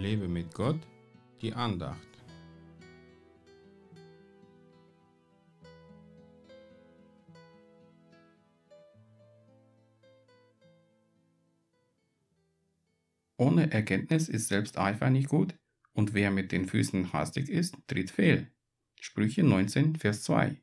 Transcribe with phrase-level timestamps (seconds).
[0.00, 0.80] Lebe mit Gott,
[1.42, 2.08] die Andacht.
[13.36, 15.54] Ohne Erkenntnis ist selbst Eifer nicht gut,
[15.92, 18.50] und wer mit den Füßen hastig ist, tritt fehl.
[18.98, 20.56] Sprüche 19, Vers 2.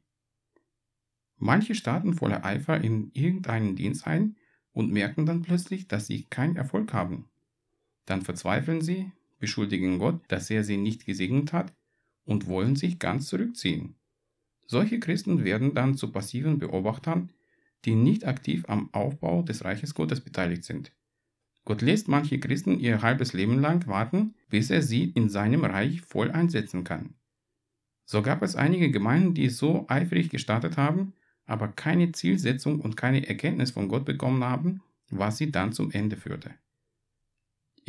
[1.38, 4.36] Manche starten voller Eifer in irgendeinen Dienst ein
[4.72, 7.30] und merken dann plötzlich, dass sie keinen Erfolg haben.
[8.06, 11.74] Dann verzweifeln sie, beschuldigen Gott, dass er sie nicht gesegnet hat
[12.26, 13.96] und wollen sich ganz zurückziehen.
[14.66, 17.32] Solche Christen werden dann zu passiven Beobachtern,
[17.86, 20.92] die nicht aktiv am Aufbau des Reiches Gottes beteiligt sind.
[21.64, 26.02] Gott lässt manche Christen ihr halbes Leben lang warten, bis er sie in seinem Reich
[26.02, 27.16] voll einsetzen kann.
[28.06, 31.14] So gab es einige Gemeinden, die so eifrig gestartet haben,
[31.46, 36.16] aber keine Zielsetzung und keine Erkenntnis von Gott bekommen haben, was sie dann zum Ende
[36.16, 36.54] führte.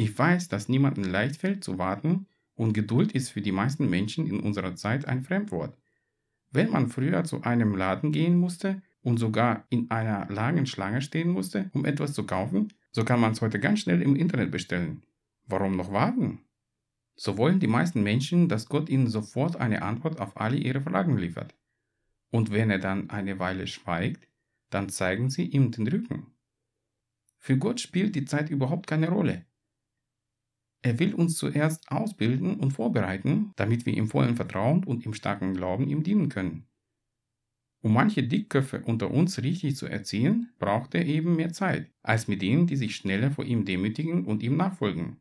[0.01, 4.29] Ich weiß, dass niemandem leicht fällt zu warten und Geduld ist für die meisten Menschen
[4.29, 5.77] in unserer Zeit ein Fremdwort.
[6.53, 11.31] Wenn man früher zu einem Laden gehen musste und sogar in einer langen Schlange stehen
[11.31, 15.03] musste, um etwas zu kaufen, so kann man es heute ganz schnell im Internet bestellen.
[15.47, 16.43] Warum noch warten?
[17.17, 21.19] So wollen die meisten Menschen, dass Gott ihnen sofort eine Antwort auf alle ihre Fragen
[21.19, 21.57] liefert.
[22.31, 24.29] Und wenn er dann eine Weile schweigt,
[24.71, 26.29] dann zeigen sie ihm den Rücken.
[27.37, 29.45] Für Gott spielt die Zeit überhaupt keine Rolle.
[30.83, 35.55] Er will uns zuerst ausbilden und vorbereiten, damit wir im vollen Vertrauen und im starken
[35.55, 36.67] Glauben ihm dienen können.
[37.81, 42.43] Um manche Dickköpfe unter uns richtig zu erziehen, braucht er eben mehr Zeit, als mit
[42.43, 45.21] denen, die sich schneller vor ihm demütigen und ihm nachfolgen.